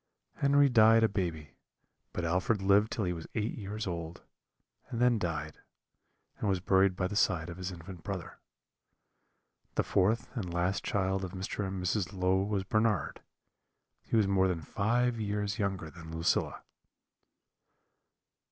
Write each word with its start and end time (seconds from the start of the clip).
Henry 0.37 0.67
died 0.67 1.03
a 1.03 1.07
baby, 1.07 1.51
but 2.11 2.25
Alfred 2.25 2.59
lived 2.63 2.91
till 2.91 3.03
he 3.05 3.13
was 3.13 3.27
eight 3.35 3.53
years 3.55 3.85
old, 3.85 4.23
and 4.89 4.99
then 4.99 5.19
died, 5.19 5.59
and 6.39 6.49
was 6.49 6.59
buried 6.59 6.95
by 6.95 7.05
the 7.07 7.15
side 7.15 7.51
of 7.51 7.57
his 7.57 7.69
infant 7.71 8.03
brother. 8.03 8.39
The 9.75 9.83
fourth 9.83 10.27
and 10.35 10.51
last 10.51 10.83
child 10.83 11.23
of 11.23 11.33
Mr. 11.33 11.67
and 11.67 11.79
Mrs. 11.83 12.13
Low 12.13 12.41
was 12.41 12.63
Bernard; 12.63 13.21
he 14.01 14.15
was 14.15 14.27
more 14.27 14.47
than 14.47 14.61
five 14.61 15.19
years 15.19 15.59
younger 15.59 15.91
than 15.91 16.09
Lucilla. 16.09 16.63